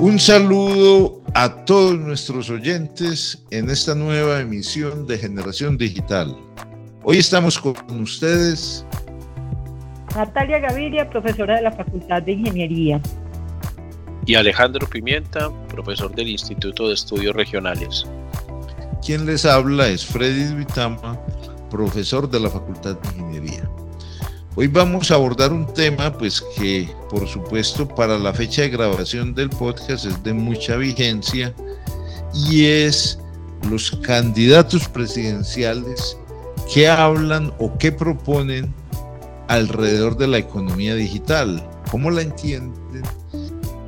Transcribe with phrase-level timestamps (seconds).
[0.00, 6.36] Un saludo a todos nuestros oyentes en esta nueva emisión de Generación Digital.
[7.02, 8.84] Hoy estamos con ustedes.
[10.14, 13.00] Natalia Gaviria, profesora de la Facultad de Ingeniería.
[14.24, 18.06] Y Alejandro Pimienta, profesor del Instituto de Estudios Regionales.
[19.04, 21.18] Quien les habla es Freddy Vitama,
[21.70, 23.68] profesor de la Facultad de Ingeniería.
[24.60, 29.32] Hoy vamos a abordar un tema pues que por supuesto para la fecha de grabación
[29.32, 31.54] del podcast es de mucha vigencia
[32.34, 33.20] y es
[33.70, 36.18] los candidatos presidenciales
[36.74, 38.74] que hablan o que proponen
[39.46, 43.04] alrededor de la economía digital, cómo la entienden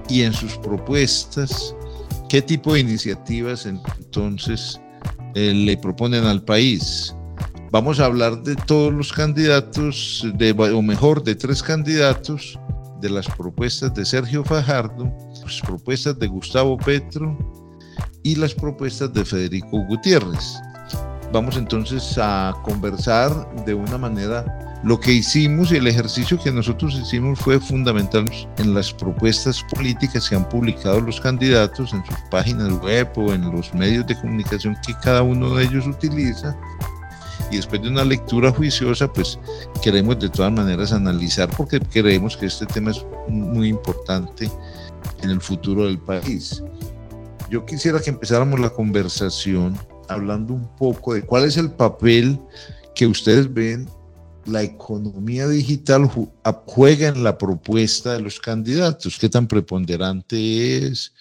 [0.08, 1.74] y en sus propuestas,
[2.28, 4.80] qué tipo de iniciativas entonces
[5.34, 7.12] eh, le proponen al país.
[7.72, 12.58] Vamos a hablar de todos los candidatos, de, o mejor, de tres candidatos,
[13.00, 15.08] de las propuestas de Sergio Fajardo,
[15.44, 17.38] las propuestas de Gustavo Petro
[18.24, 20.58] y las propuestas de Federico Gutiérrez.
[21.32, 23.30] Vamos entonces a conversar
[23.64, 24.44] de una manera
[24.82, 28.24] lo que hicimos y el ejercicio que nosotros hicimos fue fundamental
[28.58, 33.48] en las propuestas políticas que han publicado los candidatos en sus páginas web o en
[33.52, 36.56] los medios de comunicación que cada uno de ellos utiliza
[37.50, 39.38] y después de una lectura juiciosa, pues
[39.82, 44.50] queremos de todas maneras analizar porque creemos que este tema es muy importante
[45.22, 46.62] en el futuro del país.
[47.50, 49.76] Yo quisiera que empezáramos la conversación
[50.08, 52.38] hablando un poco de cuál es el papel
[52.94, 53.88] que ustedes ven
[54.46, 56.10] la economía digital
[56.66, 61.12] juega en la propuesta de los candidatos, qué tan preponderante es,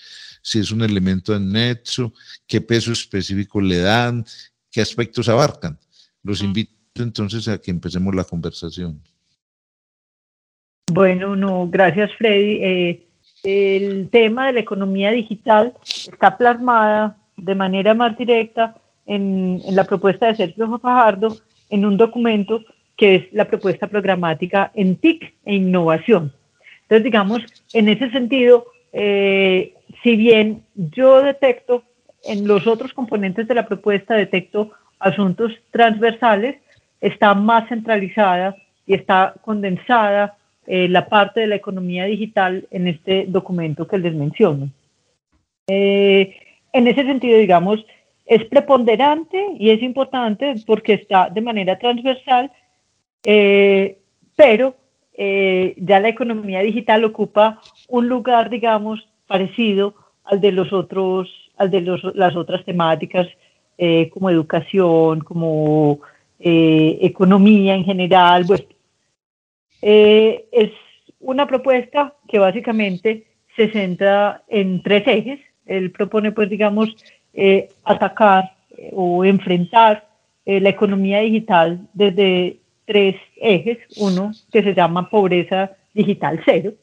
[0.41, 2.13] si es un elemento en nexo,
[2.47, 4.25] qué peso específico le dan,
[4.71, 5.77] qué aspectos abarcan.
[6.23, 9.01] Los invito entonces a que empecemos la conversación.
[10.91, 12.59] Bueno, no, gracias Freddy.
[12.63, 13.07] Eh,
[13.43, 20.27] el tema de la economía digital está plasmada de manera más directa en, la propuesta
[20.27, 21.37] de Sergio Fajardo
[21.69, 22.61] en un documento
[22.97, 26.33] que es la propuesta programática en TIC e innovación.
[26.81, 27.41] Entonces, digamos,
[27.73, 29.73] en ese sentido, eh,
[30.03, 31.83] si bien yo detecto
[32.25, 36.57] en los otros componentes de la propuesta, detecto asuntos transversales,
[37.01, 38.55] está más centralizada
[38.85, 40.37] y está condensada
[40.67, 44.69] eh, la parte de la economía digital en este documento que les menciono.
[45.67, 46.35] Eh,
[46.73, 47.85] en ese sentido, digamos,
[48.25, 52.51] es preponderante y es importante porque está de manera transversal,
[53.25, 53.97] eh,
[54.35, 54.75] pero
[55.17, 57.59] ya la economía digital ocupa
[57.89, 59.93] un lugar, digamos, parecido
[60.23, 61.27] al de los otros,
[61.57, 63.27] al de los, las otras temáticas
[63.81, 66.01] eh, como educación, como
[66.37, 68.43] eh, economía en general.
[68.43, 68.65] Bueno,
[69.81, 70.71] eh, es
[71.21, 75.39] una propuesta que básicamente se centra en tres ejes.
[75.65, 76.93] Él propone, pues, digamos,
[77.85, 78.51] atacar
[78.91, 80.09] o enfrentar
[80.45, 83.77] la economía digital desde tres ejes.
[83.95, 86.73] Uno que se llama pobreza digital cero,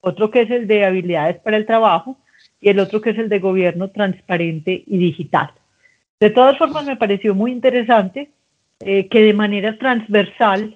[0.00, 2.18] otro que es el de habilidades para el trabajo
[2.60, 5.52] y el otro que es el de gobierno transparente y digital.
[6.24, 8.30] De todas formas, me pareció muy interesante
[8.80, 10.74] eh, que de manera transversal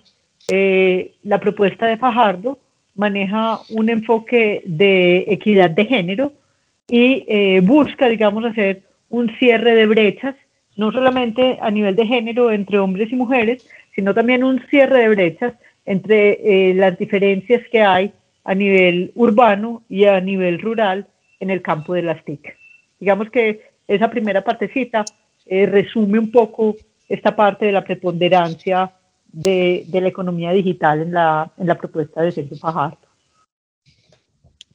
[0.51, 2.59] eh, la propuesta de Fajardo
[2.95, 6.35] maneja un enfoque de equidad de género
[6.87, 10.35] y eh, busca, digamos, hacer un cierre de brechas,
[10.77, 15.09] no solamente a nivel de género entre hombres y mujeres, sino también un cierre de
[15.09, 15.55] brechas
[15.87, 18.13] entre las diferencias que hay
[18.45, 21.07] a nivel urbano y a nivel rural
[21.41, 22.55] en el campo de las TIC.
[23.01, 25.07] Digamos que esa primera partecita
[25.49, 26.77] eh, resume un poco
[27.09, 28.93] esta parte de la preponderancia
[29.27, 32.99] de, de, la economía digital en la, en la propuesta de Sergio Fajardo.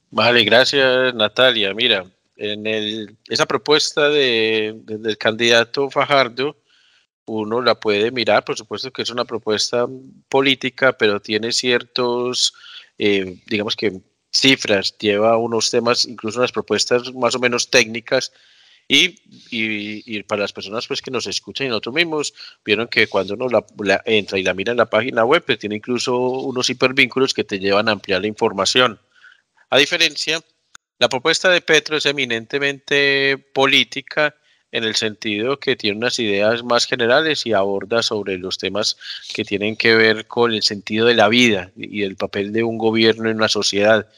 [0.09, 1.73] Vale, gracias Natalia.
[1.73, 2.05] Mira,
[2.37, 6.57] en el, esa propuesta de, del candidato Fajardo,
[7.25, 9.87] uno la puede mirar, por supuesto que es una propuesta
[10.29, 12.53] política, pero tiene ciertos,
[12.97, 14.01] eh, digamos que
[14.31, 18.33] cifras, lleva unos temas, incluso unas propuestas más o menos técnicas
[18.87, 22.33] y, para las personas pues, que nos escuchan y nosotros mismos,
[22.65, 25.75] vieron que cuando uno la, entra y la mira en la página web, pues, tiene
[25.75, 28.99] incluso unos hipervínculos que te llevan a ampliar la información.
[29.69, 30.41] A diferencia,
[30.99, 34.35] la propuesta de Petro es eminentemente política
[34.71, 38.97] en el sentido que tiene unas ideas más generales y aborda sobre los temas
[39.33, 42.77] que tienen que ver con el sentido de la vida y el papel de un
[42.77, 44.09] gobierno en una sociedad.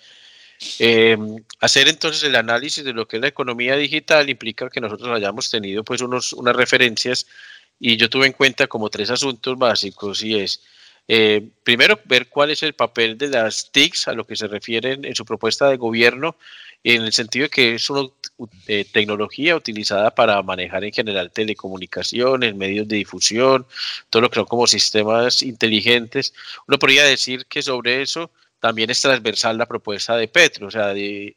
[0.80, 1.18] Eh,
[1.60, 5.50] hacer entonces el análisis de lo que es la economía digital implica que nosotros hayamos
[5.50, 7.28] tenido pues unos, unas referencias
[7.80, 10.62] y yo tuve en cuenta como tres asuntos básicos y es
[11.08, 15.06] eh, primero ver cuál es el papel de las TICs a lo que se refieren
[15.06, 16.36] en su propuesta de gobierno
[16.84, 18.08] en el sentido de que es una
[18.68, 23.66] eh, tecnología utilizada para manejar en general telecomunicaciones, medios de difusión,
[24.10, 26.34] todo lo que son como sistemas inteligentes.
[26.68, 28.32] Uno podría decir que sobre eso
[28.66, 31.36] también es transversal la propuesta de Petro, o sea, de,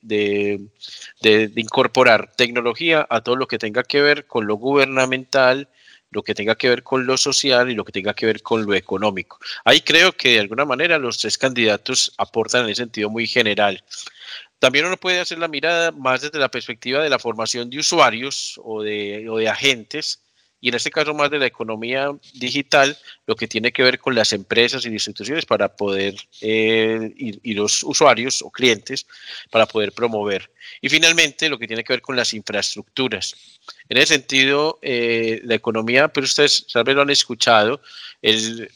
[1.56, 5.68] incorporar tecnología a todo lo que tenga que ver con lo gubernamental,
[6.10, 8.64] lo que tenga que ver con lo social y lo que tenga que ver con
[8.64, 9.38] lo económico.
[9.66, 13.84] Ahí creo que de alguna manera los tres candidatos aportan en ese sentido muy general.
[14.58, 18.58] También uno puede hacer la mirada más desde la perspectiva de la formación de usuarios
[18.64, 20.22] o de agentes,
[20.60, 22.96] y en este caso más de la economía digital,
[23.26, 27.82] lo que tiene que ver con las empresas y instituciones para poder, eh, y, los
[27.84, 29.06] usuarios o clientes,
[29.50, 30.50] para poder promover.
[30.80, 33.34] Y finalmente, lo que tiene que ver con las infraestructuras.
[33.88, 37.80] En ese sentido, eh, la economía, pero ustedes tal vez lo han escuchado,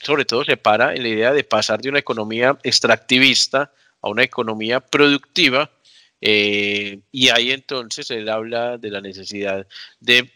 [0.02, 4.23] sobre todo se para en la idea de pasar de una economía extractivista a una
[4.23, 5.70] economía productiva,
[6.20, 9.67] eh, y ahí entonces él habla de la necesidad
[9.99, 10.31] de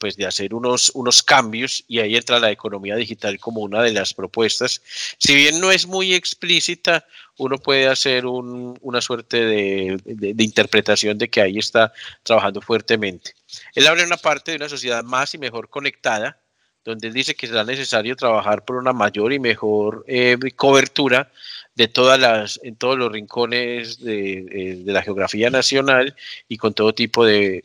[0.00, 3.92] pues de hacer unos, unos cambios y ahí entra la economía digital como una de
[3.92, 4.82] las propuestas.
[5.18, 7.04] Si bien no es muy explícita,
[7.36, 11.92] uno puede hacer una suerte de, interpretación de que ahí está
[12.22, 13.34] trabajando fuertemente.
[13.74, 16.40] Él habla en una parte de una sociedad más y mejor conectada,
[16.82, 21.30] donde él dice que será necesario trabajar por una mayor y mejor eh, cobertura
[21.74, 26.16] de todas las, en todos los rincones de, eh, la geografía nacional
[26.48, 27.62] y con todo tipo de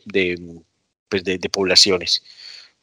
[1.08, 2.22] pues, de, poblaciones.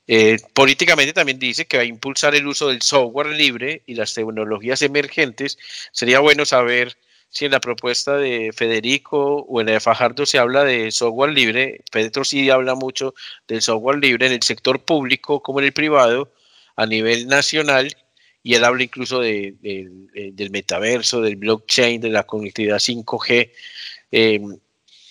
[0.08, 4.14] Eh, políticamente también dice que va a impulsar el uso del software libre y las
[4.14, 5.58] tecnologías emergentes.
[5.92, 6.98] Sería bueno saber
[7.30, 11.32] si en la propuesta de Federico o en la de Fajardo se habla de software
[11.32, 11.82] libre.
[11.92, 13.16] Pedro sí habla mucho
[13.48, 16.32] del software libre en el sector público como en el privado
[16.76, 17.96] a nivel nacional
[18.44, 23.52] y él habla incluso de, del metaverso, del blockchain, de la conectividad 5G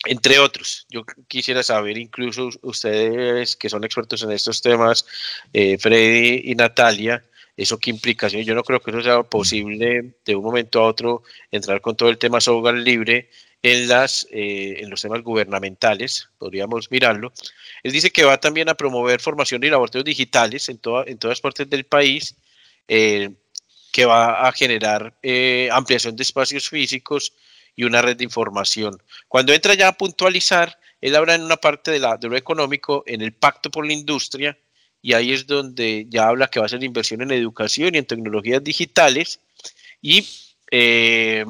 [0.07, 0.87] entre otros.
[0.91, 5.07] Yo quisiera saber, incluso ustedes que son expertos en estos temas,
[5.53, 7.25] eh, Freddy y Natalia,
[7.57, 8.47] eso qué implicaciones.
[8.47, 12.09] Yo no creo que eso sea posible de un momento a otro entrar con todo
[12.09, 13.31] el tema software libre
[13.63, 17.33] en, las, eh, en los temas gubernamentales, podríamos mirarlo.
[17.85, 21.71] Él dice que va también a promover formación y laboratorios digitales en, en todas partes
[21.71, 22.35] del país,
[22.89, 23.31] eh,
[23.93, 25.15] que va a generar
[25.71, 27.35] ampliación de espacios físicos,
[27.75, 29.03] y una red de información.
[29.29, 33.23] Cuando entra ya a puntualizar, él habla en una parte de, la, lo económico, en
[33.23, 34.59] el pacto por la industria,
[35.01, 38.07] y ahí es donde ya habla que va a ser inversión en educación y en
[38.07, 39.41] tecnologías digitales,
[40.01, 40.27] y
[40.71, 41.45] eh,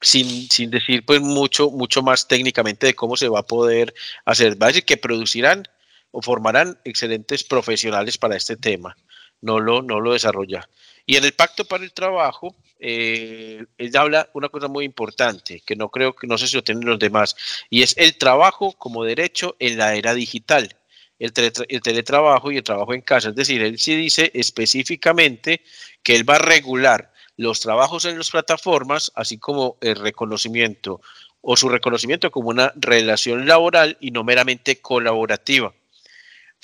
[0.00, 3.94] sin, sin, decir pues mucho, mucho más técnicamente de cómo se va a poder
[4.24, 4.60] hacer.
[4.60, 5.66] Va a decir que producirán
[6.10, 8.96] o formarán excelentes profesionales para este tema.
[9.40, 10.68] No lo, no lo desarrolla.
[11.06, 15.76] Y en el pacto para el trabajo, eh, él habla una cosa muy importante, que
[15.76, 17.36] no creo que no sé si lo tienen los demás,
[17.70, 20.76] y es el trabajo como derecho en la era digital.
[21.18, 23.28] El, teletrabajo y el trabajo en casa.
[23.30, 25.62] Es decir, él sí dice específicamente
[26.02, 31.00] que él va a regular los trabajos en las plataformas, así como el reconocimiento
[31.40, 35.72] o su reconocimiento como una relación laboral y no meramente colaborativa.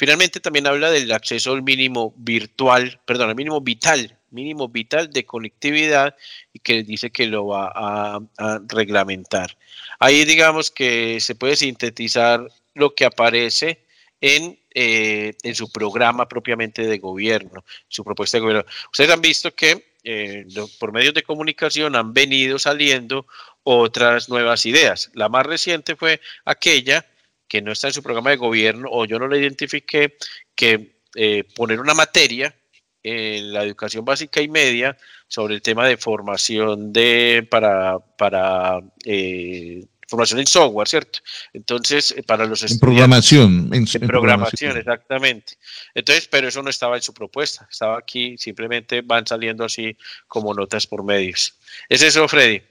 [0.01, 5.27] Finalmente también habla del acceso al mínimo virtual, perdón, al mínimo vital mínimo vital de
[5.27, 6.17] conectividad
[6.55, 9.59] y que dice que lo va a, reglamentar.
[9.99, 13.85] Ahí digamos que se puede sintetizar lo que aparece
[14.23, 18.65] en, eh, en su programa propiamente de gobierno, su propuesta de gobierno.
[18.91, 20.47] Ustedes han visto que eh,
[20.79, 23.27] por medios de comunicación han venido saliendo
[23.65, 25.11] otras nuevas ideas.
[25.13, 27.05] La más reciente fue aquella
[27.51, 30.17] que no está en su programa de gobierno o yo no la identifiqué,
[30.55, 32.55] que eh, poner una materia
[33.03, 39.85] en la educación básica y media sobre el tema de formación de para para eh,
[40.07, 41.19] formación en software, ¿cierto?
[41.53, 45.55] Entonces, eh, para los en programación, en, programación, exactamente.
[45.93, 49.97] Entonces, pero eso no estaba en su propuesta, estaba aquí, simplemente van saliendo así
[50.29, 51.55] como notas por medios.
[51.89, 52.63] ¿Es eso, Freddy?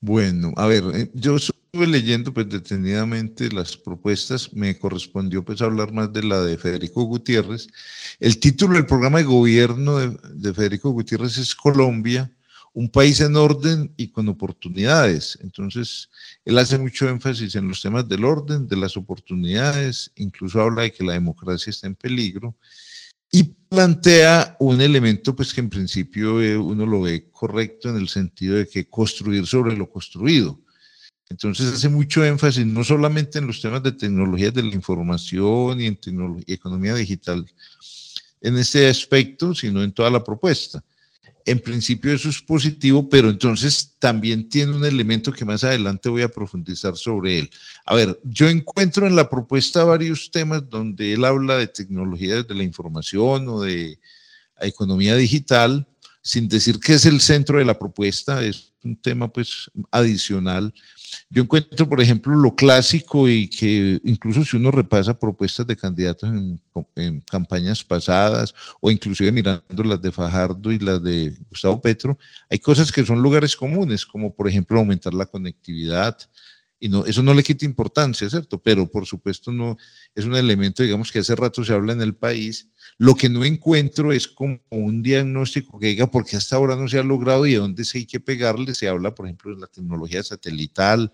[0.00, 1.36] Bueno, a ver, eh, yo
[1.74, 7.04] estuve leyendo pues detenidamente las propuestas, me correspondió pues hablar más de la de Federico
[7.04, 7.66] Gutiérrez.
[8.20, 12.30] El título del programa de gobierno de, Federico Gutiérrez es Colombia,
[12.74, 15.38] un país en orden y con oportunidades.
[15.40, 16.10] Entonces,
[16.44, 20.92] él hace mucho énfasis en los temas del orden, de las oportunidades, incluso habla de
[20.92, 22.54] que la democracia está en peligro
[23.30, 28.10] y plantea un elemento pues que en principio eh, uno lo ve correcto en el
[28.10, 30.60] sentido de que construir sobre lo construido.
[31.28, 35.86] Entonces hace mucho énfasis no solamente en los temas de tecnologías de la información y
[35.86, 35.98] en
[36.46, 37.46] economía digital
[38.42, 40.84] en este aspecto, sino en toda la propuesta.
[41.44, 46.22] en principio eso es positivo, pero entonces también tiene un elemento que más adelante voy
[46.22, 47.50] a profundizar sobre él.
[47.84, 52.54] A ver, yo encuentro en la propuesta varios temas donde él habla de tecnologías de
[52.54, 53.98] la información o de
[54.60, 55.86] economía digital,
[56.22, 60.72] sin decir que es el centro de la propuesta, es un tema pues adicional.
[61.30, 66.30] Yo encuentro, por ejemplo, lo clásico y que incluso si uno repasa propuestas de candidatos
[66.96, 72.18] en, campañas pasadas o inclusive mirando las de Fajardo y las de Gustavo Petro,
[72.50, 76.18] hay cosas que son lugares comunes, como por ejemplo aumentar la conectividad,
[76.82, 78.60] y no, eso no le quita importancia, ¿cierto?
[78.60, 79.76] Pero por supuesto no
[80.16, 82.70] es un elemento, digamos, que hace rato se habla en el país.
[82.98, 86.88] Lo que no encuentro es como un diagnóstico que diga por qué hasta ahora no
[86.88, 88.74] se ha logrado y de dónde se hay que pegarle.
[88.74, 91.12] Se habla, por ejemplo, de la tecnología satelital,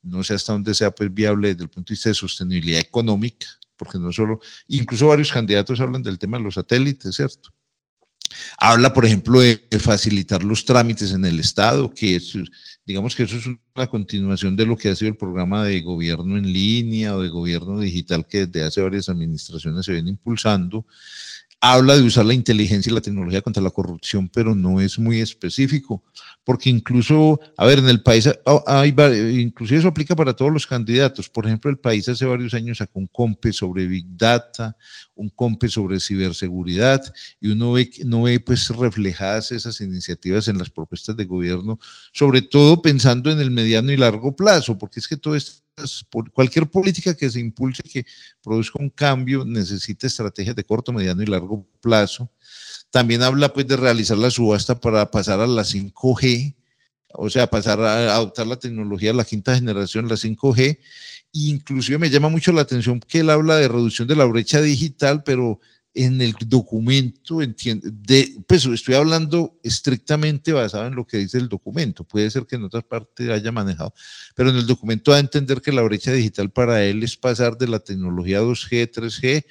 [0.00, 3.46] no sé hasta dónde sea pues, viable desde el punto de vista de sostenibilidad económica,
[3.76, 7.50] porque no solo, incluso varios candidatos hablan del tema de los satélites, ¿cierto?
[8.58, 12.34] Habla, por ejemplo, de facilitar los trámites en el Estado, que es,
[12.84, 16.36] digamos que eso es una continuación de lo que ha sido el programa de gobierno
[16.36, 20.86] en línea o de gobierno digital que desde hace varias administraciones se viene impulsando
[21.60, 25.20] habla de usar la inteligencia y la tecnología contra la corrupción, pero no es muy
[25.20, 26.04] específico,
[26.44, 28.28] porque incluso, a ver, en el país,
[28.66, 28.94] hay,
[29.40, 31.28] inclusive eso aplica para todos los candidatos.
[31.28, 34.76] Por ejemplo, el país hace varios años sacó un COMPE sobre Big Data,
[35.14, 37.02] un COMPE sobre ciberseguridad,
[37.40, 41.78] y uno ve, no ve pues reflejadas esas iniciativas en las propuestas de gobierno,
[42.12, 45.67] sobre todo pensando en el mediano y largo plazo, porque es que todo esto
[46.32, 48.04] cualquier política que se impulse, que
[48.42, 52.30] produzca un cambio, necesita estrategias de corto, mediano y largo plazo.
[52.90, 56.56] También habla pues de realizar la subasta para pasar a la 5G,
[57.14, 60.78] o sea, pasar a adoptar la tecnología de la quinta generación, la 5G.
[61.32, 65.22] Inclusive me llama mucho la atención que él habla de reducción de la brecha digital,
[65.24, 65.60] pero
[65.94, 71.48] en el documento, entiende, de, pues estoy hablando estrictamente basado en lo que dice el
[71.48, 73.92] documento, puede ser que en otras partes haya manejado,
[74.34, 77.56] pero en el documento da a entender que la brecha digital para él es pasar
[77.56, 79.44] de la tecnología 2G, 3G,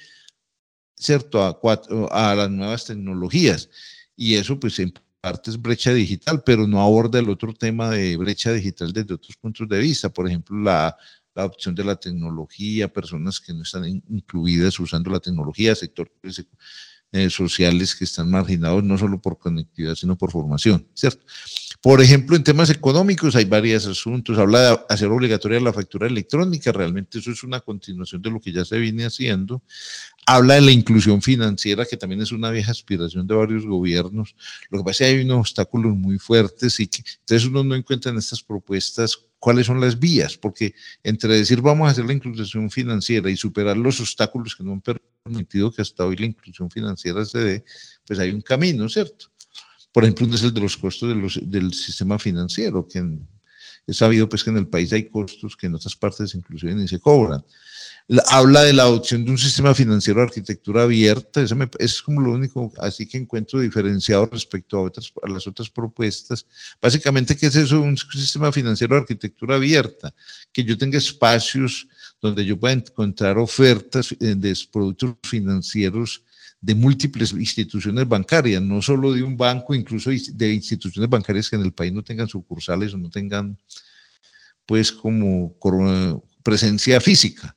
[0.96, 3.68] ¿cierto?, a, a las nuevas tecnologías.
[4.16, 8.16] Y eso pues en parte es brecha digital, pero no aborda el otro tema de
[8.16, 10.96] brecha digital desde otros puntos de vista, por ejemplo, la
[11.38, 16.44] la adopción de la tecnología, personas que no están incluidas usando la tecnología, sectores
[17.12, 21.24] eh, sociales que están marginados no solo por conectividad, sino por formación, ¿cierto?
[21.80, 24.36] Por ejemplo, en temas económicos hay varios asuntos.
[24.36, 28.50] Habla de hacer obligatoria la factura electrónica, realmente eso es una continuación de lo que
[28.50, 29.62] ya se viene haciendo.
[30.26, 34.34] Habla de la inclusión financiera, que también es una vieja aspiración de varios gobiernos.
[34.70, 37.76] Lo que pasa es que hay unos obstáculos muy fuertes y que entonces uno no
[37.76, 42.12] encuentra en estas propuestas cuáles son las vías, porque entre decir vamos a hacer la
[42.12, 44.82] inclusión financiera y superar los obstáculos que no han
[45.22, 47.64] permitido que hasta hoy la inclusión financiera se dé,
[48.04, 49.26] pues hay un camino, ¿cierto?
[49.98, 53.04] Por ejemplo, es el de los costos del sistema financiero, que
[53.84, 56.86] he sabido pues que en el país hay costos que en otras partes inclusive ni
[56.86, 57.42] se cobran
[58.28, 62.32] habla de la adopción de un sistema financiero de arquitectura abierta, eso es como lo
[62.32, 66.46] único así que encuentro diferenciado respecto a, otras, a las otras propuestas.
[66.80, 67.80] Básicamente, ¿qué es eso?
[67.80, 70.14] Un sistema financiero de arquitectura abierta,
[70.52, 71.86] que yo tenga espacios
[72.20, 76.22] donde yo pueda encontrar ofertas eh, de productos financieros
[76.60, 81.62] de múltiples instituciones bancarias, no solo de un banco, incluso de instituciones bancarias que en
[81.62, 83.56] el país no tengan sucursales o no tengan,
[84.66, 85.56] pues, como
[86.42, 87.56] presencia física.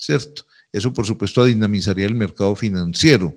[0.00, 0.46] ¿cierto?
[0.72, 3.36] Eso, por supuesto, dinamizaría el mercado financiero.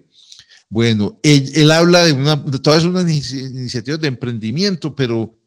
[0.70, 5.38] Bueno, él, habla de, una, de todas unas iniciativas de emprendimiento, pero,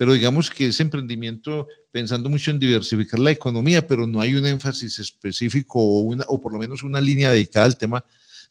[0.00, 4.46] pero digamos que ese emprendimiento pensando mucho en diversificar la economía, pero no hay un
[4.46, 8.02] énfasis específico o, una, o por lo menos una línea dedicada al tema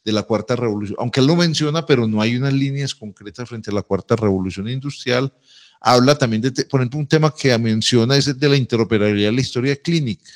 [0.06, 3.72] de la cuarta revolución, aunque él lo menciona, pero no hay unas líneas concretas frente
[3.72, 5.34] a la cuarta revolución industrial.
[5.82, 9.42] Habla también de, por ejemplo, un tema que menciona es de la interoperabilidad de la
[9.42, 10.30] historia clínica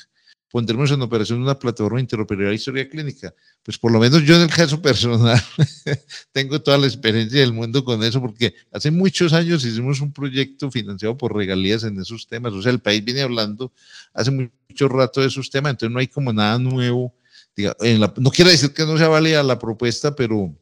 [0.54, 3.34] pondremos en operación una plataforma interoperable de historia clínica.
[3.64, 5.42] Pues por lo menos yo en el caso personal
[6.32, 10.70] tengo toda la experiencia del mundo con eso, porque hace muchos años hicimos un proyecto
[10.70, 12.52] financiado por regalías en esos temas.
[12.52, 13.72] O sea, el país viene hablando
[14.12, 17.12] hace mucho rato de esos temas, entonces no hay como nada nuevo.
[18.18, 20.56] no quiere decir que no sea válida la propuesta, pero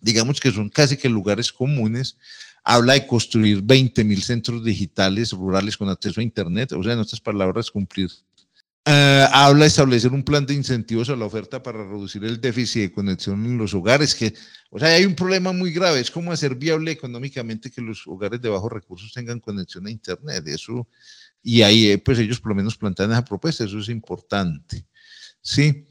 [0.00, 2.16] digamos que son casi que lugares comunes
[2.64, 7.00] habla de construir 20 mil centros digitales rurales con acceso a Internet, o sea, en
[7.00, 8.10] otras palabras, cumplir
[8.86, 12.82] eh, habla de establecer un plan de incentivos a la oferta para reducir el déficit
[12.82, 14.34] de conexión en los hogares, que,
[14.70, 18.40] o sea, hay un problema muy grave, es como hacer viable económicamente que los hogares
[18.40, 20.88] de bajos recursos tengan conexión a Internet, eso,
[21.42, 24.86] y ahí, eh, pues ellos por lo menos plantean esa propuesta, eso es importante,
[25.42, 25.86] ¿sí?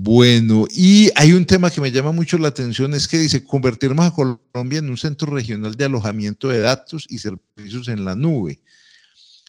[0.00, 4.06] Bueno, y hay un tema que me llama mucho la atención, es que dice convertirnos
[4.06, 8.60] a Colombia en un centro regional de alojamiento de datos y servicios en la nube.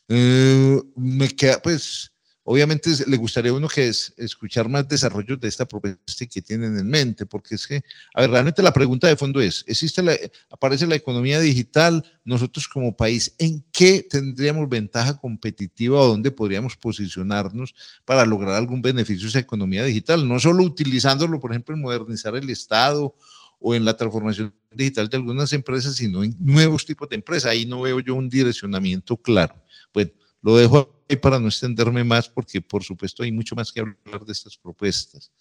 [0.07, 2.11] Eh, me queda, pues,
[2.51, 6.79] Obviamente le gustaría a uno que es escuchar más desarrollos de esta propuesta que tienen
[6.79, 7.83] en mente, porque es que,
[8.15, 10.17] a ver, realmente la pregunta de fondo es, ¿existe la,
[10.49, 12.03] aparece la economía digital?
[12.25, 18.81] Nosotros como país, ¿en qué tendríamos ventaja competitiva o dónde podríamos posicionarnos para lograr algún
[18.81, 20.27] beneficio de esa economía digital?
[20.27, 23.13] No solo utilizándolo, por ejemplo, en modernizar el Estado
[23.59, 27.51] o en la transformación digital de algunas empresas, sino en nuevos tipos de empresas.
[27.51, 29.53] Ahí no veo yo un direccionamiento claro.
[29.93, 30.09] Bueno,
[30.41, 34.25] lo dejo ahí para no extenderme más porque por supuesto hay mucho más que hablar
[34.25, 35.31] de estas propuestas.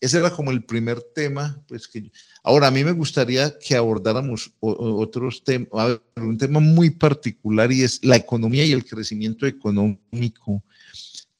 [0.00, 2.10] Ese era como el primer tema, pues que
[2.42, 8.04] ahora a mí me gustaría que abordáramos otros temas, un tema muy particular y es
[8.04, 10.62] la economía y el crecimiento económico.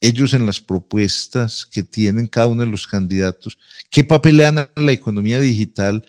[0.01, 3.59] Ellos en las propuestas que tienen cada uno de los candidatos,
[3.91, 6.07] ¿qué papel le dan a la economía digital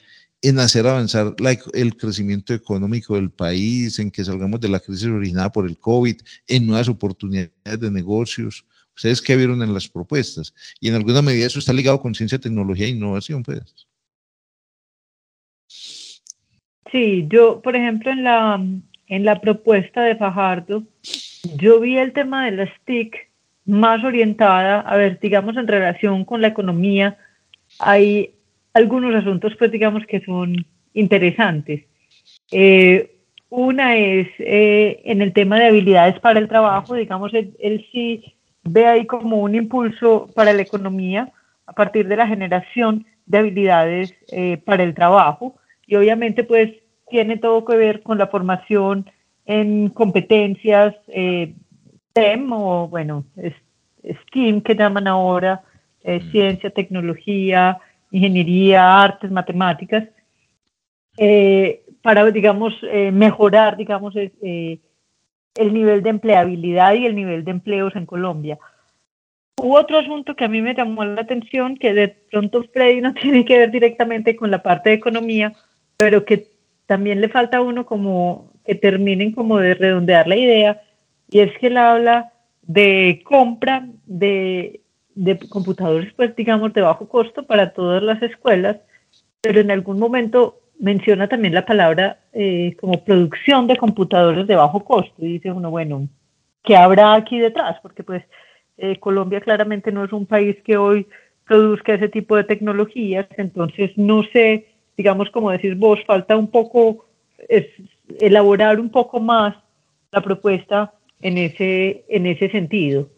[0.47, 1.35] en hacer avanzar
[1.73, 6.17] el crecimiento económico del país, en que salgamos de la crisis originada por el COVID,
[6.47, 8.65] en nuevas oportunidades de negocios.
[8.95, 10.53] ¿Ustedes qué vieron en las propuestas?
[10.79, 13.87] Y en alguna medida eso está ligado con ciencia, tecnología e innovación, pues.
[16.91, 18.65] Sí, yo, por ejemplo, en la,
[19.07, 20.83] en la propuesta de Fajardo,
[21.57, 23.15] yo vi el tema de las TIC
[23.65, 27.17] más orientada, a ver, digamos, en relación con la economía.
[27.79, 28.36] Hay
[28.73, 30.55] algunos asuntos, pues digamos que son
[30.93, 31.83] interesantes.
[32.51, 33.17] Eh,
[33.49, 38.85] una es eh, en el tema de habilidades para el trabajo, digamos, él, sí ve
[38.85, 41.31] ahí como un impulso para la economía
[41.65, 45.55] a partir de la generación de habilidades eh, para el trabajo
[45.85, 46.71] y obviamente pues
[47.09, 49.09] tiene todo que ver con la formación
[49.45, 53.25] en competencias STEM o bueno,
[54.03, 55.61] STEAM que llaman ahora,
[56.03, 56.31] mm.
[56.31, 57.79] ciencia, tecnología,
[58.11, 60.07] ingeniería, artes, matemáticas,
[61.17, 64.79] eh, para, digamos, eh, mejorar, digamos, eh,
[65.55, 68.57] el nivel de empleabilidad y el nivel de empleos en Colombia.
[69.59, 73.13] Hubo otro asunto que a mí me llamó la atención, que de pronto Freddy no
[73.21, 75.53] tiene que ver directamente con la parte de economía,
[75.97, 76.51] pero que
[76.85, 80.81] también le falta a uno como que terminen como de redondear la idea,
[81.29, 82.31] y es que él habla
[82.61, 84.81] de compra de
[85.17, 88.77] de computadores, pues digamos, de bajo costo para todas las escuelas,
[89.41, 94.85] pero en algún momento menciona también la palabra eh, como producción de computadores de bajo
[94.85, 95.13] costo.
[95.17, 96.07] Y dice uno, bueno,
[96.63, 97.77] ¿qué habrá aquí detrás?
[97.81, 98.23] Porque pues
[98.77, 101.07] eh, Colombia claramente no es un país que hoy
[101.45, 107.05] produzca ese tipo de tecnologías, entonces no sé, digamos, como decir vos, falta un poco
[107.49, 107.65] es,
[108.19, 109.55] elaborar un poco más
[110.11, 113.09] la propuesta en ese, en ese sentido.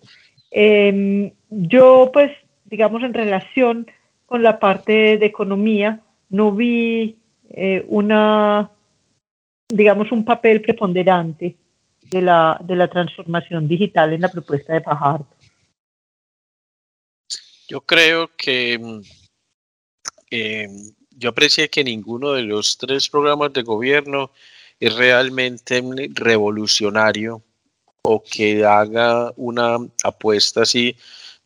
[0.51, 2.31] Eh, yo, pues,
[2.65, 3.87] digamos, en relación
[4.25, 7.17] con la parte de economía, no vi
[7.49, 8.69] eh, una,
[9.67, 11.55] digamos, un papel preponderante
[12.09, 15.27] de la, de la transformación digital en la propuesta de Fajardo.
[17.67, 19.01] Yo creo que mm,
[20.31, 20.67] eh,
[21.11, 24.31] yo aprecié que ninguno de los tres programas de gobierno
[24.79, 25.83] es realmente
[26.13, 27.43] revolucionario
[28.03, 30.95] o que haga una apuesta así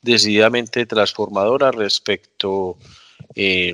[0.02, 2.78] decididamente transformadora respecto
[3.36, 3.74] eh,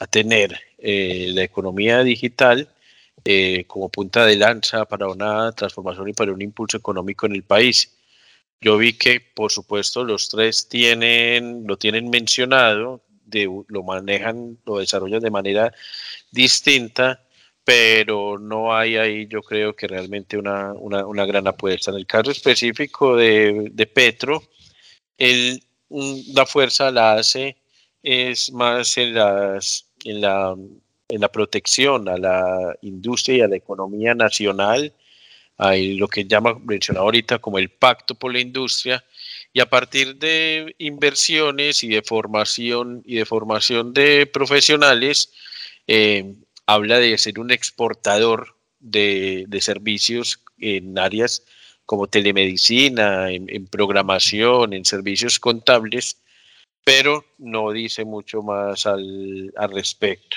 [0.00, 2.68] a tener eh, la economía digital
[3.24, 7.42] eh, como punta de lanza para una transformación y para un impulso económico en el
[7.42, 7.96] país.
[8.60, 13.02] Yo vi que, por supuesto, los tres tienen, lo tienen mencionado,
[13.68, 15.72] lo manejan, lo desarrollan de manera
[16.32, 17.22] distinta,
[17.68, 21.90] pero no hay ahí, yo creo que realmente una, una, una gran apuesta.
[21.90, 24.42] En el caso específico de, de Petro,
[25.18, 27.58] el la fuerza la hace
[28.02, 30.56] es más en, las, en, la,
[31.10, 34.94] en la protección a la industria y a la economía nacional,
[35.58, 39.04] hay lo que llama mencionado ahorita como el pacto por la industria,
[39.52, 45.34] y a partir de inversiones y de formación y de formación de profesionales,
[45.86, 46.34] eh,
[46.68, 51.42] habla de ser un exportador de, de servicios en áreas
[51.86, 56.20] como telemedicina, en, programación, en servicios contables,
[56.84, 60.36] pero no dice mucho más al, respecto.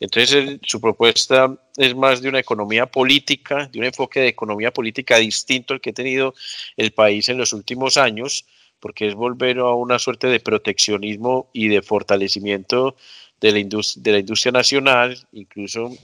[0.00, 5.18] Entonces, su propuesta es más de una economía política, de un enfoque de economía política
[5.18, 6.34] distinto al que ha tenido
[6.76, 8.44] el país en los últimos años,
[8.80, 12.96] porque es volver a una suerte de proteccionismo y de fortalecimiento
[13.40, 15.96] de la, industria, de la industria nacional, incluso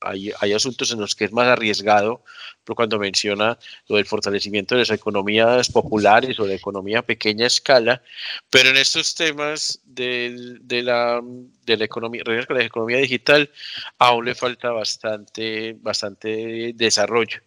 [0.00, 2.22] hay, hay, asuntos en los que es más arriesgado,
[2.64, 8.02] pero cuando menciona lo del fortalecimiento de las economías populares o de economía pequeña escala,
[8.50, 11.20] pero en estos temas de, de la,
[11.66, 13.50] de la economía, la economía digital
[13.98, 17.40] aún le falta bastante, bastante desarrollo.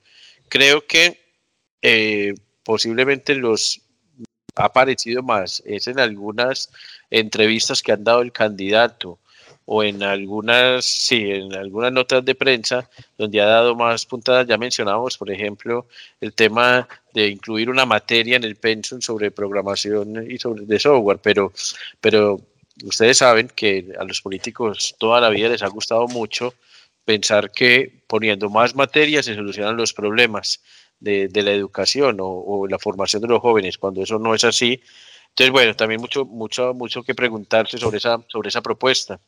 [0.49, 1.21] Creo que
[1.82, 3.82] eh, posiblemente los
[4.55, 6.69] ha aparecido más es en algunas
[7.09, 9.19] entrevistas que han dado el candidato
[9.65, 14.47] o en algunas, sí, en algunas notas de prensa donde ha dado más puntadas.
[14.47, 15.87] Ya mencionamos, por ejemplo,
[16.19, 21.19] el tema de incluir una materia en el pensum sobre programación y sobre de software,
[21.19, 21.53] pero,
[21.99, 22.41] pero
[22.83, 26.53] ustedes saben que a los políticos toda la vida les ha gustado mucho
[27.05, 30.61] pensar que poniendo más materias se solucionan los problemas
[31.01, 34.81] de, la educación o, la formación de los jóvenes, cuando eso no es así.
[35.29, 39.19] Entonces, bueno, también mucho, mucho, mucho que preguntarse sobre esa, sobre esa propuesta.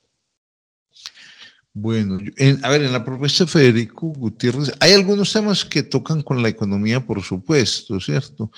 [1.76, 2.20] Bueno,
[2.62, 6.50] a ver, en la propuesta de Federico Gutiérrez hay algunos temas que tocan con la
[6.50, 8.52] economía, por supuesto, ¿cierto?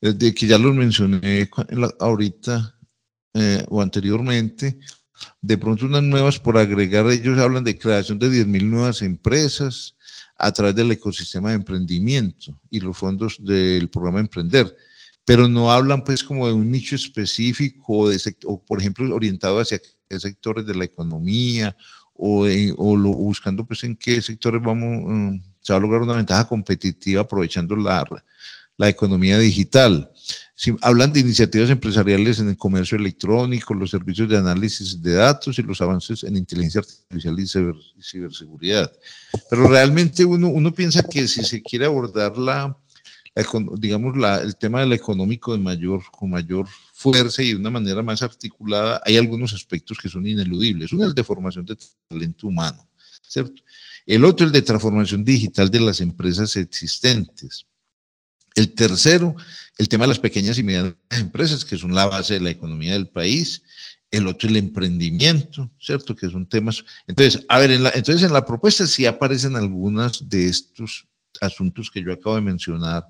[0.00, 1.50] De que ya los mencioné
[1.98, 2.78] ahorita
[3.34, 4.78] eh, o anteriormente.
[5.42, 9.96] De pronto unas nuevas por agregar, ellos hablan de creación de 10.000 nuevas empresas
[10.40, 14.74] a través del ecosistema de emprendimiento y los fondos del programa Emprender,
[15.24, 19.80] pero no hablan pues como de un nicho específico de o por ejemplo orientado hacia
[20.18, 21.76] sectores de la economía
[22.14, 26.16] o, o lo, buscando pues en qué sectores vamos, mm, se va a lograr una
[26.16, 28.04] ventaja competitiva aprovechando la,
[28.80, 30.10] la economía digital.
[30.54, 35.58] Si, hablan de iniciativas empresariales en el comercio electrónico, los servicios de análisis de datos
[35.58, 38.90] y los avances en inteligencia artificial y, ciberseguridad.
[39.50, 42.74] Pero realmente uno, uno piensa que si se quiere abordar la,
[43.76, 48.02] digamos, la, el tema del económico de mayor, con mayor fuerza y de una manera
[48.02, 50.90] más articulada, hay algunos aspectos que son ineludibles.
[50.94, 51.76] Uno es el de formación de
[52.08, 52.88] talento humano,
[53.28, 53.62] ¿cierto?
[54.06, 57.66] El otro es el de transformación digital de las empresas existentes.
[58.54, 59.36] El tercero,
[59.78, 62.92] el tema de las pequeñas y medianas empresas, que son la base de la economía
[62.92, 63.62] del país.
[64.10, 66.16] El otro, el emprendimiento, ¿cierto?
[66.16, 66.84] Que son temas.
[67.06, 71.06] Entonces, a ver, en la, entonces en la propuesta sí aparecen algunos de estos
[71.40, 73.06] asuntos que yo acabo de mencionar,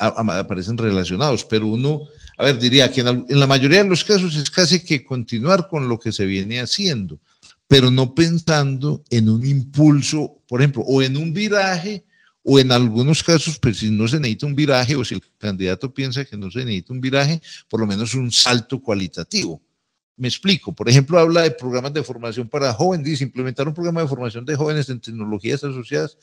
[0.00, 2.02] aparecen relacionados, pero uno,
[2.38, 5.88] a ver, diría que en, la mayoría de los casos es casi que continuar con
[5.88, 7.20] lo que se viene haciendo,
[7.68, 12.04] pero no pensando en un impulso, por ejemplo, o en un viraje,
[12.42, 15.92] o en algunos casos, pues si no se necesita un viraje, o si el candidato
[15.92, 19.60] piensa que no se necesita un viraje, por lo menos un salto cualitativo.
[20.16, 24.02] Me explico, por ejemplo, habla de programas de formación para jóvenes, dice implementar un programa
[24.02, 26.16] de formación de jóvenes en tecnologías asociadas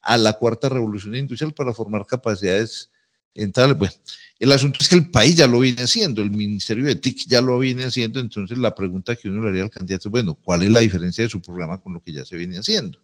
[0.00, 2.90] a la cuarta revolución industrial para formar capacidades
[3.34, 3.94] en tal, bueno,
[4.38, 7.40] el asunto es que el país ya lo viene haciendo, el Ministerio de TIC ya
[7.40, 10.62] lo viene haciendo, entonces la pregunta que uno le haría al candidato es, bueno, ¿cuál
[10.62, 12.98] es la diferencia de su programa con lo que ya se viene haciendo?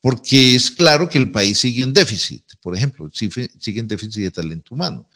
[0.00, 4.30] Porque es claro que el país sigue en déficit, por ejemplo, sigue en déficit de
[4.30, 5.08] talento humano.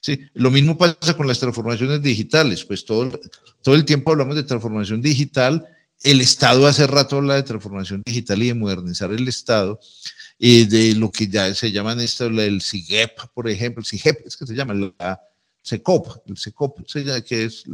[0.00, 3.18] Sí, lo mismo pasa con las transformaciones digitales, pues todo,
[3.62, 5.66] todo el tiempo hablamos de transformación digital,
[6.02, 9.80] el Estado hace rato habla de transformación digital y de modernizar el Estado,
[10.38, 14.36] y de lo que ya se llaman esto, el CIGEP, por ejemplo, el CIGEP es
[14.36, 15.20] que se llama, la
[15.62, 16.80] SECOP, el SECOP,
[17.26, 17.64] que es,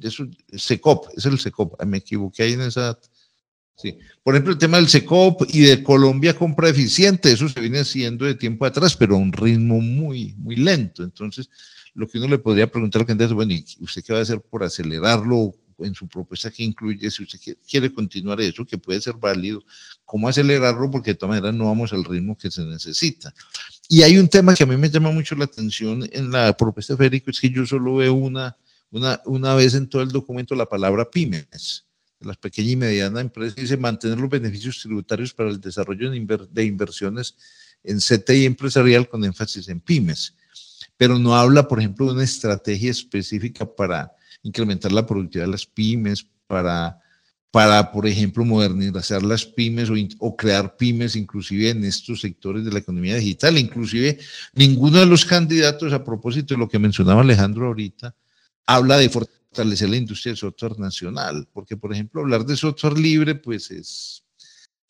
[0.00, 0.22] es
[0.56, 2.98] SECOP, es el SECOP, me equivoqué ahí en esa...
[4.22, 8.24] Por ejemplo, el tema del SECOP y de Colombia compra eficiente, eso se viene haciendo
[8.24, 11.02] de tiempo atrás, pero a un ritmo muy, muy lento.
[11.02, 11.50] Entonces,
[11.94, 14.40] lo que uno le podría preguntar al candidato, bueno, ¿y usted qué va a hacer
[14.40, 15.54] por acelerarlo?
[15.84, 19.62] en su propuesta que incluye, si usted quiere continuar eso, que puede ser válido,
[20.04, 23.34] cómo acelerarlo, porque de todas maneras no vamos al ritmo que se necesita.
[23.88, 26.94] Y hay un tema que a mí me llama mucho la atención en la propuesta
[26.94, 28.56] de Federico, es que yo solo veo una,
[28.90, 31.84] una, una vez en todo el documento la palabra pymes,
[32.24, 37.36] las pequeñas y medianas empresas, dice mantener los beneficios tributarios para el desarrollo de inversiones
[37.84, 40.34] en CTI empresarial con énfasis en pymes,
[40.96, 45.66] pero no habla, por ejemplo, de una estrategia específica para incrementar la productividad de las
[45.66, 47.00] pymes, para,
[47.50, 52.72] para por ejemplo, modernizar las pymes o, o, crear pymes inclusive en estos sectores de
[52.72, 53.58] la economía digital.
[53.58, 54.18] Inclusive,
[54.54, 58.14] ninguno de los candidatos, a propósito de lo que mencionaba Alejandro ahorita,
[58.66, 63.34] habla de fortalecer la industria del software nacional, porque, por ejemplo, hablar de software libre,
[63.34, 64.24] pues es,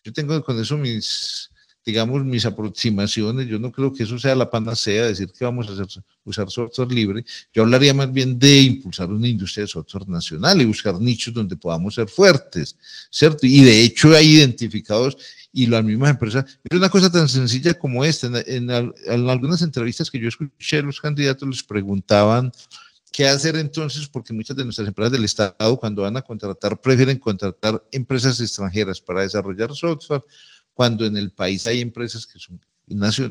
[0.05, 1.51] yo tengo con eso mis,
[1.85, 3.49] digamos, mis aproximaciones.
[3.49, 6.93] Yo no creo que eso sea la panacea, decir que vamos a hacer, usar software
[6.93, 7.25] libre.
[7.53, 11.57] Yo hablaría más bien de impulsar una industria de software nacional y buscar nichos donde
[11.57, 12.77] podamos ser fuertes,
[13.11, 13.47] ¿cierto?
[13.47, 15.17] Y de hecho hay identificados
[15.53, 16.45] y las mismas empresas.
[16.65, 18.27] Es una cosa tan sencilla como esta.
[18.47, 22.53] En, en algunas entrevistas que yo escuché, los candidatos les preguntaban
[23.13, 24.09] ¿Qué hacer entonces?
[24.09, 29.01] Porque muchas de nuestras empresas del Estado, cuando van a contratar, prefieren contratar empresas extranjeras
[29.01, 30.25] para desarrollar software
[30.73, 32.59] cuando en el país hay empresas que, son,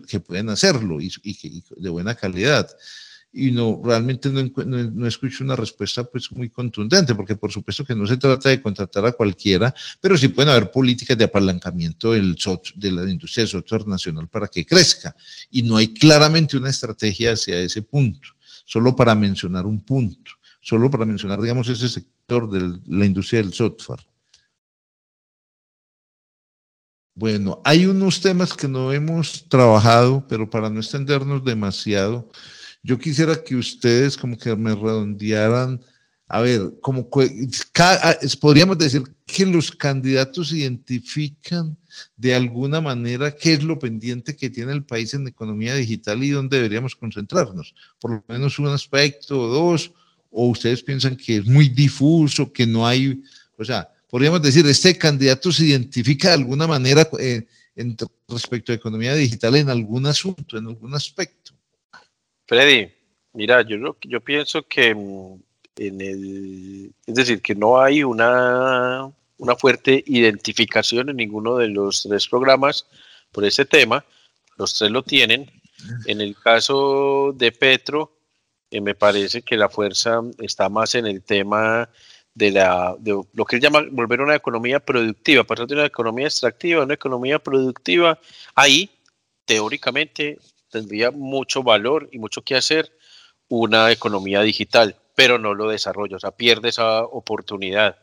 [0.07, 2.69] que pueden hacerlo y, y de buena calidad
[3.33, 7.95] y no, realmente no, no, escucho una respuesta pues muy contundente, porque por supuesto que
[7.95, 12.35] no se trata de contratar a cualquiera, pero sí pueden haber políticas de apalancamiento del
[12.75, 15.15] de la industria del software nacional para que crezca.
[15.49, 18.29] Y no hay claramente una estrategia hacia ese punto,
[18.65, 23.53] solo para mencionar un punto, solo para mencionar, digamos, ese sector de la industria del
[23.53, 23.99] software.
[27.13, 32.29] Bueno, hay unos temas que no hemos trabajado, pero para no extendernos demasiado,
[32.83, 35.81] yo quisiera que ustedes como que me redondearan,
[36.33, 41.75] a ver, como podríamos decir que los candidatos identifican
[42.15, 46.29] de alguna manera qué es lo pendiente que tiene el país en economía digital y
[46.29, 49.91] dónde deberíamos concentrarnos, por lo menos un aspecto o dos,
[50.29, 53.21] o ustedes piensan que es muy difuso, que no hay,
[53.57, 57.45] o sea, podríamos decir, este candidato se identifica de alguna manera eh,
[58.29, 61.51] respecto a economía digital en algún asunto, en algún aspecto.
[62.47, 62.89] Freddy,
[63.33, 69.55] mira, yo, yo pienso que mm, en el, es decir, que no hay una, una
[69.55, 72.85] fuerte identificación en ninguno de los tres programas
[73.31, 74.05] por ese tema.
[74.57, 75.49] Los tres lo tienen.
[76.05, 78.11] En el caso de Petro,
[78.69, 81.89] eh, me parece que la fuerza está más en el tema
[82.33, 85.85] de, la, de lo que él llama volver a una economía productiva, pasar de una
[85.85, 88.19] economía extractiva a una economía productiva.
[88.55, 88.89] Ahí,
[89.45, 92.91] teóricamente, tendría mucho valor y mucho que hacer
[93.49, 97.95] una economía digital, pero no lo desarrolla, o sea, pierde esa oportunidad.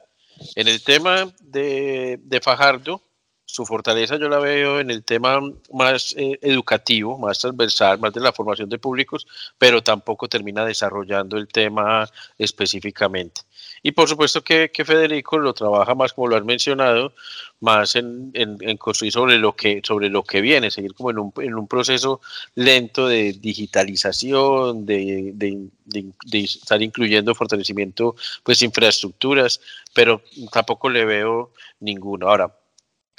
[0.54, 3.02] En el tema de, Fajardo,
[3.44, 5.40] su fortaleza yo la veo en el tema
[5.72, 9.26] más eh, educativo, más transversal, más de la formación de públicos,
[9.58, 13.40] pero tampoco termina desarrollando el tema específicamente.
[13.82, 17.14] Y por supuesto que, Federico lo trabaja más, como lo has mencionado,
[17.60, 18.32] más en,
[18.78, 22.20] construir sobre lo, que, sobre lo que viene, seguir como en un, en un proceso
[22.54, 25.68] lento de digitalización, de,
[26.32, 29.60] estar incluyendo fortalecimiento, pues infraestructuras,
[29.94, 32.28] pero tampoco le veo ninguno.
[32.28, 32.54] Ahora,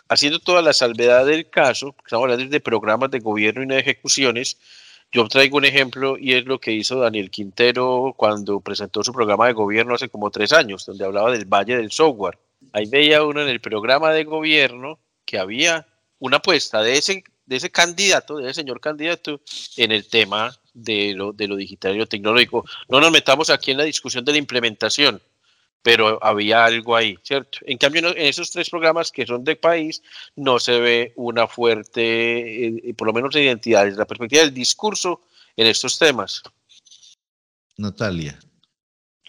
[0.09, 3.81] haciendo toda la salvedad del caso, estamos hablando de programas de gobierno y no de
[3.81, 4.57] ejecuciones,
[5.11, 9.47] yo traigo un ejemplo y es lo que hizo Daniel Quintero cuando presentó su programa
[9.47, 12.37] de gobierno hace como tres años, donde hablaba del Valle del Software.
[12.73, 15.87] Ahí veía uno en el programa de gobierno que había
[16.19, 19.41] una apuesta de ese, de ese candidato, de ese señor candidato,
[19.77, 22.65] en el tema de lo, de lo digital y lo tecnológico.
[22.87, 25.21] No nos metamos aquí en la discusión de la implementación,
[25.81, 27.59] pero había algo ahí, ¿cierto?
[27.65, 30.01] En cambio, en esos tres programas que son de país,
[30.35, 35.21] no se ve una fuerte, eh, por lo menos identidad desde la perspectiva del discurso
[35.55, 36.43] en estos temas.
[37.77, 38.37] Natalia.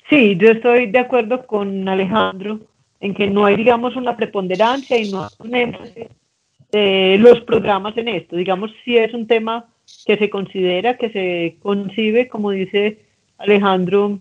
[0.09, 2.61] Sí, yo estoy de acuerdo con Alejandro
[2.99, 6.09] en que no hay, digamos, una preponderancia y no hay un énfasis
[6.73, 8.37] de los programas en esto.
[8.37, 9.67] Digamos, si es un tema
[10.05, 13.05] que se considera, que se concibe, como dice
[13.39, 14.19] Alejandro,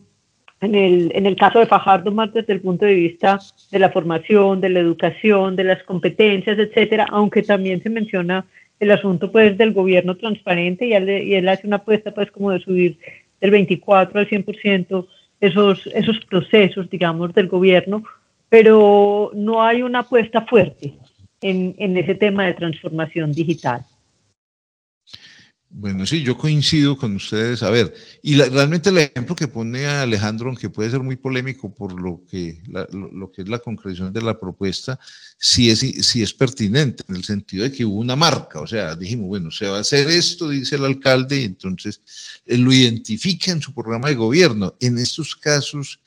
[0.61, 3.39] en el, en el caso de Fajardo más desde el punto de vista
[3.71, 8.45] de la formación, de la educación, de las competencias, etcétera, aunque también se menciona
[8.79, 12.51] el asunto pues del gobierno transparente y él, y él hace una apuesta pues como
[12.51, 12.97] de subir
[13.41, 15.07] del 24 al 100%
[15.41, 18.03] esos, esos procesos, digamos, del gobierno,
[18.49, 20.93] pero no hay una apuesta fuerte
[21.41, 23.85] en, en ese tema de transformación digital.
[25.71, 27.61] Bueno, sí, yo coincido con ustedes.
[27.61, 31.93] A ver, y realmente el ejemplo que pone Alejandro, aunque puede ser muy polémico por
[31.93, 34.99] lo que, lo, que es la concreción de la propuesta,
[35.37, 38.59] sí es, sí es pertinente en el sentido de que hubo una marca.
[38.61, 42.01] O sea, dijimos, bueno, se va a hacer esto, dice el alcalde, y entonces
[42.47, 44.75] él lo identifica en su programa de gobierno.
[44.79, 45.99] En estos casos,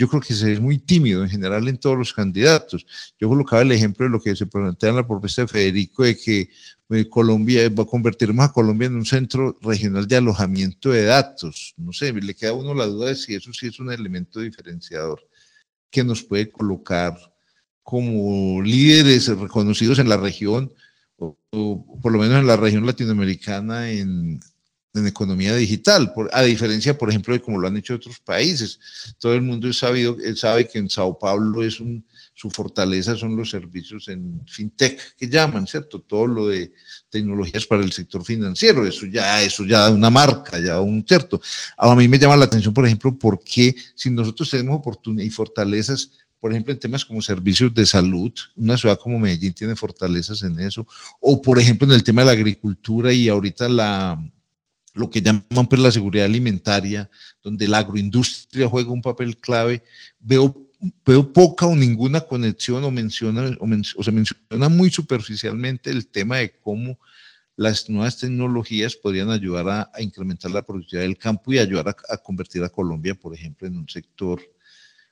[0.00, 2.86] yo creo que se es muy tímido en general en todos los candidatos.
[3.20, 6.16] Yo colocaba el ejemplo de lo que se plantea en la propuesta de Federico de
[6.16, 6.48] que
[6.88, 11.74] eh, Colombia, va a convertirnos a Colombia en un centro regional de alojamiento de datos.
[11.76, 14.40] No sé, le queda a uno la duda de si eso sí es un elemento
[14.40, 15.20] diferenciador
[15.90, 17.14] que nos puede colocar
[17.82, 20.72] como líderes reconocidos en la región,
[21.18, 24.40] o, por lo menos en la región latinoamericana, en,
[24.94, 28.78] en economía digital, a diferencia, por ejemplo, de como lo han hecho otros países.
[29.18, 31.80] Todo el mundo es sabido, sabe que en Sao Paulo es
[32.40, 36.00] su fortaleza son los servicios en fintech que llaman, ¿cierto?
[36.00, 36.72] Todo lo de
[37.10, 41.40] tecnologías para el sector financiero, eso ya, eso ya da una marca, ya un cierto.
[41.76, 45.34] A mí me llama la atención, por ejemplo, por qué si nosotros tenemos oportunidades y
[45.34, 50.42] fortalezas por ejemplo, en temas como servicios de salud, una ciudad como Medellín tiene fortalezas
[50.42, 50.86] en eso,
[51.20, 54.18] o por ejemplo en el tema de la agricultura y ahorita la,
[54.94, 57.10] lo que llaman pues, la seguridad alimentaria,
[57.42, 59.82] donde la agroindustria juega un papel clave,
[60.18, 60.70] veo
[61.04, 66.52] veo poca o ninguna conexión o menciona o, se menciona muy superficialmente el tema de
[66.58, 66.98] cómo
[67.56, 72.64] las nuevas tecnologías podrían ayudar a, incrementar la productividad del campo y ayudar a, convertir
[72.64, 74.40] a Colombia, por ejemplo, en un sector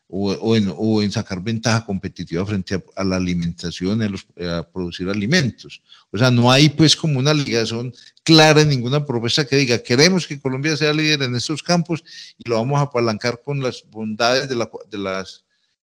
[0.09, 5.83] o, en, sacar ventaja competitiva frente a, la alimentación, a, producir alimentos.
[6.11, 7.93] O sea, no hay pues como una ligación
[8.23, 12.03] clara en ninguna propuesta que diga, queremos que Colombia sea líder en estos campos
[12.39, 14.57] y lo vamos a apalancar con las bondades de,
[14.91, 15.45] de las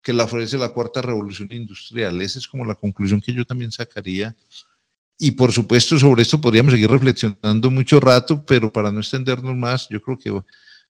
[0.00, 2.20] que le ofrece la cuarta revolución industrial.
[2.22, 4.36] Esa es como la conclusión que yo también sacaría
[5.18, 9.88] y por supuesto, sobre esto podríamos seguir reflexionando mucho rato, pero para no extendernos más,
[9.88, 10.42] yo creo que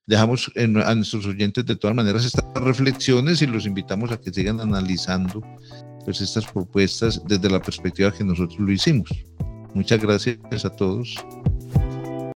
[0.06, 4.60] dejamos a nuestros oyentes de todas maneras estas reflexiones y los invitamos a que sigan
[4.60, 5.42] analizando
[6.04, 9.08] pues, estas propuestas desde la perspectiva que nosotros lo hicimos.
[9.74, 11.16] Muchas gracias a todos.